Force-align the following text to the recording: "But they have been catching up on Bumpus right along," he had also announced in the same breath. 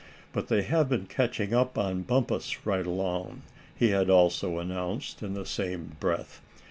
"But 0.33 0.47
they 0.47 0.63
have 0.63 0.89
been 0.89 1.05
catching 1.05 1.53
up 1.53 1.77
on 1.77 2.01
Bumpus 2.01 2.65
right 2.65 2.87
along," 2.87 3.43
he 3.75 3.89
had 3.89 4.09
also 4.09 4.57
announced 4.57 5.21
in 5.21 5.35
the 5.35 5.45
same 5.45 5.95
breath. 5.99 6.41